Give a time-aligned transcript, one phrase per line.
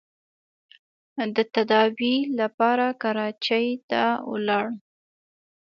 [1.35, 4.67] د تداوۍ لپاره کراچۍ ته ولاړ.